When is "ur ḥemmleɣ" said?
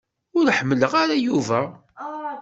0.37-0.91